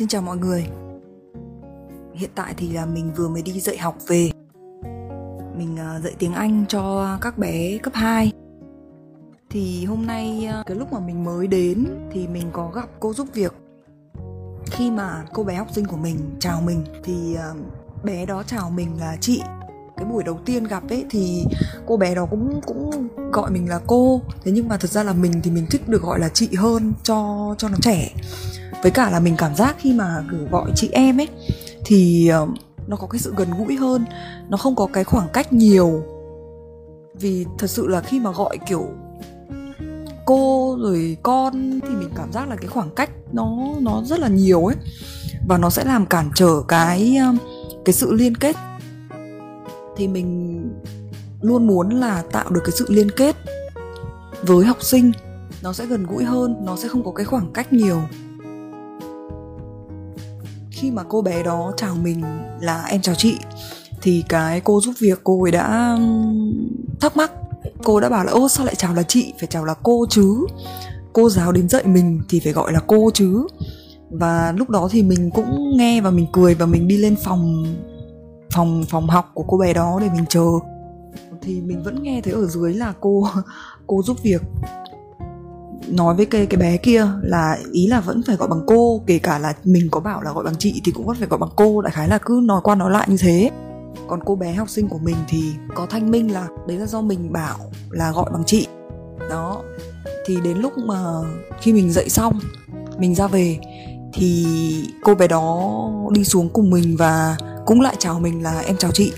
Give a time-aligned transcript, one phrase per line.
[0.00, 0.66] Xin chào mọi người.
[2.14, 4.30] Hiện tại thì là mình vừa mới đi dạy học về.
[5.58, 8.32] Mình à, dạy tiếng Anh cho các bé cấp 2
[9.50, 13.12] Thì hôm nay à, cái lúc mà mình mới đến Thì mình có gặp cô
[13.12, 13.54] giúp việc.
[14.66, 17.50] Khi mà cô bé học sinh của mình chào mình Thì à,
[18.04, 19.42] bé đó chào mình là chị.
[19.96, 21.44] Cái buổi đầu tiên gặp ấy thì
[21.86, 24.20] cô bé đó cũng cũng gọi mình là cô.
[24.44, 26.92] Thế nhưng mà thật ra là mình thì mình thích được gọi là chị hơn
[27.02, 28.10] cho cho nó trẻ
[28.82, 31.28] với cả là mình cảm giác khi mà cứ gọi chị em ấy,
[31.84, 32.46] thì ờ,
[32.86, 34.04] nó có cái sự gần gũi hơn.
[34.48, 36.02] Nó không có cái khoảng cách nhiều.
[37.14, 38.88] Vì thật sự là khi mà gọi kiểu
[40.26, 44.28] cô rồi con thì mình cảm giác là cái khoảng cách nó nó rất là
[44.28, 44.76] nhiều ấy.
[45.48, 47.34] Và nó sẽ làm cản trở cái ờ,
[47.84, 48.56] cái sự liên kết.
[49.96, 50.60] Thì mình
[51.40, 53.36] luôn muốn là tạo được cái sự liên kết
[54.42, 55.12] với học sinh.
[55.62, 58.00] Nó sẽ gần gũi hơn, nó sẽ không có cái khoảng cách nhiều
[60.80, 62.22] khi mà cô bé đó chào mình
[62.60, 63.36] là em chào chị,
[64.02, 65.98] thì cái cô giúp việc cô ấy đã
[67.00, 67.32] thắc mắc.
[67.84, 69.32] Cô đã bảo là, ô, sao lại chào là chị?
[69.38, 70.46] Phải chào là cô chứ.
[71.12, 73.46] Cô giáo đến dạy mình thì phải gọi là cô chứ.
[74.10, 77.64] Và lúc đó thì mình cũng nghe và mình cười và mình đi lên phòng
[78.54, 80.46] phòng phòng học của cô bé đó để mình chờ.
[81.42, 83.26] Thì mình vẫn nghe thấy ở dưới là cô
[83.86, 84.42] cô giúp việc
[85.90, 89.18] nói với cái cái bé kia là ý là vẫn phải gọi bằng cô, kể
[89.18, 91.50] cả là mình có bảo là gọi bằng chị thì cũng vẫn phải gọi bằng
[91.56, 93.50] cô, đại khái là cứ nói qua nói lại như thế.
[94.08, 97.00] Còn cô bé học sinh của mình thì có thanh minh là đấy là do
[97.00, 97.58] mình bảo
[97.90, 98.66] là gọi bằng chị.
[99.30, 99.62] Đó,
[100.26, 100.96] thì đến lúc mà
[101.60, 102.40] khi mình dậy xong,
[102.98, 103.58] mình ra về
[104.12, 104.46] thì
[105.02, 105.70] cô bé đó
[106.12, 109.12] đi xuống cùng mình và cũng lại chào mình là em chào chị.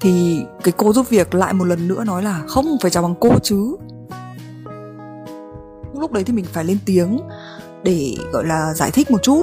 [0.00, 3.14] Thì cái cô giúp việc lại một lần nữa nói là không, phải chào bằng
[3.20, 3.76] cô chứ
[6.00, 7.20] lúc đấy thì mình phải lên tiếng
[7.82, 9.42] để gọi là giải thích một chút.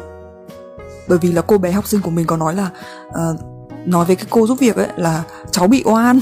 [1.08, 2.70] Bởi vì là cô bé học sinh của mình có nói là
[3.08, 3.40] uh,
[3.86, 6.20] nói với cái cô giúp việc ấy là cháu bị oan.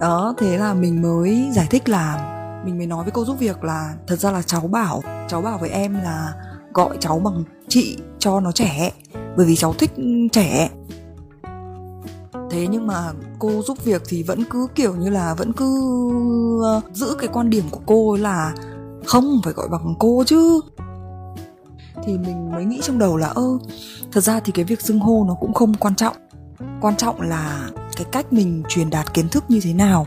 [0.00, 2.28] Đó thế là mình mới giải thích là
[2.64, 5.58] mình mới nói với cô giúp việc là thật ra là cháu bảo cháu bảo
[5.58, 6.32] với em là
[6.74, 8.92] gọi cháu bằng chị cho nó trẻ
[9.36, 9.90] bởi vì cháu thích
[10.32, 10.70] trẻ.
[12.50, 15.80] Thế nhưng mà cô giúp việc thì vẫn cứ kiểu như là vẫn cứ
[16.62, 18.54] ờ, giữ cái quan điểm của cô là
[19.06, 20.60] không, phải gọi bằng cô chứ.
[22.04, 23.58] Thì mình mới nghĩ trong đầu là, ơ,
[24.12, 26.16] thật ra thì cái việc xưng hô nó cũng không quan trọng.
[26.80, 30.06] Quan trọng là cái cách mình truyền đạt kiến thức như thế nào,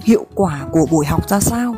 [0.00, 1.76] hiệu quả của buổi học ra sao.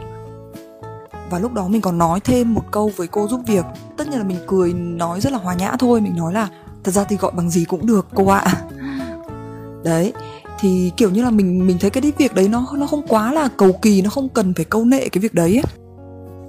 [1.30, 3.64] Và lúc đó mình còn nói thêm một câu với cô giúp việc.
[3.96, 6.00] Tất nhiên là mình cười, nói rất là hòa nhã thôi.
[6.00, 6.48] Mình nói là,
[6.84, 8.44] thật ra thì gọi bằng gì cũng được, cô ạ.
[9.84, 10.12] Đấy,
[10.58, 13.48] thì kiểu như là mình mình thấy cái việc đấy nó nó không quá là
[13.56, 15.85] cầu kỳ, nó không cần phải câu nệ cái việc đấy ấy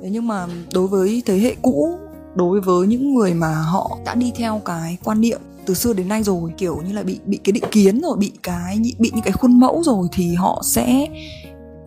[0.02, 1.90] thế nhưng mà đối với thế hệ cũ,
[2.36, 6.08] đối với những người mà họ đã đi theo cái quan niệm từ xưa đến
[6.08, 9.24] nay rồi, kiểu như là bị bị cái định kiến rồi, bị cái bị những
[9.24, 11.08] cái khuôn mẫu rồi, thì họ sẽ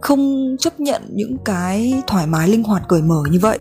[0.01, 3.59] không chấp nhận những cái thoải mái linh hoạt cởi mở như vậy.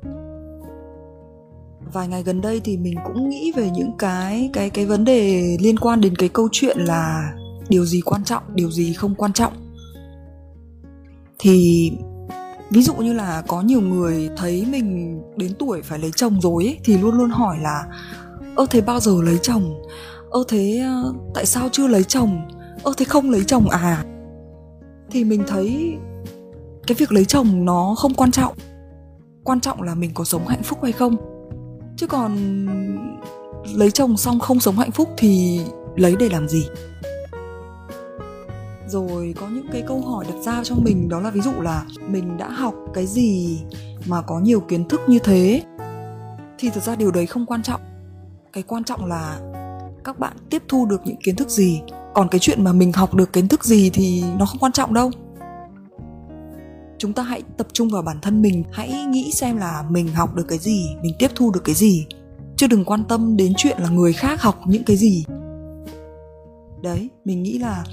[1.93, 5.57] Vài ngày gần đây thì mình cũng nghĩ về những cái cái cái vấn đề
[5.61, 7.33] liên quan đến cái câu chuyện là
[7.69, 9.53] điều gì quan trọng, điều gì không quan trọng.
[11.39, 11.91] Thì
[12.69, 16.63] ví dụ như là có nhiều người thấy mình đến tuổi phải lấy chồng rồi
[16.65, 17.83] ấy, thì luôn luôn hỏi là
[18.55, 19.83] ơ thế bao giờ lấy chồng?
[20.29, 20.83] Ơ thế
[21.33, 22.41] tại sao chưa lấy chồng?
[22.83, 24.05] Ơ thế không lấy chồng à?
[25.11, 25.97] Thì mình thấy
[26.87, 28.53] cái việc lấy chồng nó không quan trọng.
[29.43, 31.15] Quan trọng là mình có sống hạnh phúc hay không.
[31.97, 32.37] Chứ còn
[33.75, 35.61] lấy chồng xong không sống hạnh phúc thì
[35.95, 36.65] lấy để làm gì?
[38.89, 41.85] Rồi có những cái câu hỏi đặt ra cho mình, đó là ví dụ là
[42.07, 43.59] mình đã học cái gì
[44.07, 45.63] mà có nhiều kiến thức như thế?
[46.57, 47.81] Thì thực ra điều đấy không quan trọng.
[48.53, 49.39] Cái quan trọng là
[50.03, 51.81] các bạn tiếp thu được những kiến thức gì.
[52.13, 54.93] Còn cái chuyện mà mình học được kiến thức gì thì nó không quan trọng
[54.93, 55.11] đâu.
[56.97, 58.63] Chúng ta hãy tập trung vào bản thân mình.
[58.71, 62.05] Hãy nghĩ xem là mình học được cái gì, mình tiếp thu được cái gì.
[62.55, 65.25] Chứ đừng quan tâm đến chuyện là người khác học những cái gì.
[66.81, 67.83] Đấy, mình nghĩ là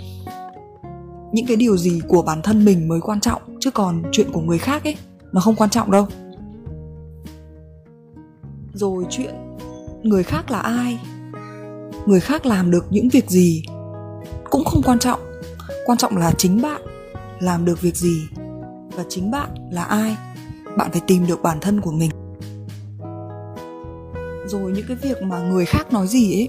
[1.33, 4.41] những cái điều gì của bản thân mình mới quan trọng, chứ còn chuyện của
[4.41, 4.97] người khác ấy,
[5.33, 6.07] nó không quan trọng đâu.
[8.75, 9.35] Rồi chuyện,
[10.03, 10.99] người khác là ai?
[12.07, 13.63] Người khác làm được những việc gì?
[14.51, 15.21] Cũng không quan trọng.
[15.87, 16.83] Quan trọng là chính bạn
[17.41, 18.29] làm được việc gì
[18.97, 20.17] và chính bạn là ai?
[20.77, 22.11] Bạn phải tìm được bản thân của mình.
[24.47, 26.49] Rồi những cái việc mà người khác nói gì ấy,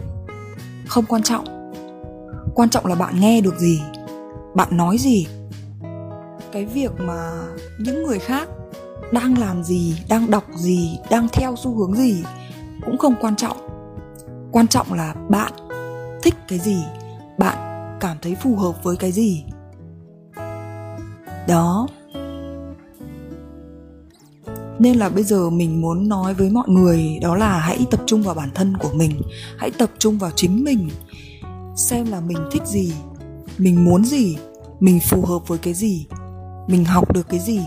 [0.88, 1.46] không quan trọng.
[2.56, 3.82] Quan trọng là bạn nghe được gì?
[4.58, 5.28] Bạn nói gì?
[6.52, 7.32] Cái việc mà
[7.80, 8.50] những người khác
[9.12, 12.24] đang làm gì, đang đọc gì, đang theo xu hướng gì
[12.86, 13.58] cũng không quan trọng.
[14.52, 15.54] Quan trọng là bạn
[16.24, 16.78] thích cái gì,
[17.38, 17.58] bạn
[18.00, 19.44] cảm thấy phù hợp với cái gì.
[21.48, 21.88] Đó.
[24.80, 28.24] Nên là bây giờ mình muốn nói với mọi người đó là hãy tập trung
[28.24, 29.22] vào bản thân của mình,
[29.58, 30.90] hãy tập trung vào chính mình,
[31.76, 32.94] xem là mình thích gì
[33.58, 34.38] mình muốn gì?
[34.80, 36.08] Mình phù hợp với cái gì?
[36.68, 37.62] Mình học được cái gì?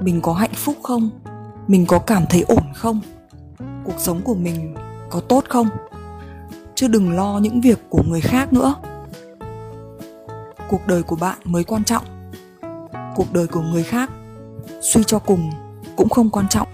[0.00, 1.10] Mình có hạnh phúc không?
[1.68, 3.00] Mình có cảm thấy ổn không?
[3.84, 4.74] Cuộc sống của mình
[5.10, 5.68] có tốt không?
[6.74, 8.74] Chứ đừng lo những việc của người khác nữa.
[10.68, 12.04] Cuộc đời của bạn mới quan trọng.
[13.16, 14.10] Cuộc đời của người khác,
[14.80, 15.50] suy cho cùng
[15.96, 16.68] cũng không quan trọng.